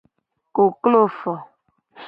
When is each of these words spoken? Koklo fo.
Koklo 0.59 1.01
fo. 1.19 1.33